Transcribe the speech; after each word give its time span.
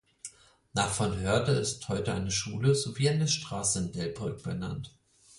Nach 0.73 0.89
von 0.89 1.15
Hörde 1.19 1.51
ist 1.51 1.87
heute 1.87 2.11
eine 2.15 2.31
Schule 2.31 2.73
sowie 2.73 3.07
eine 3.09 3.27
Straße 3.27 3.77
in 3.77 3.91
Delbrück 3.91 4.41
benannt. 4.41 4.95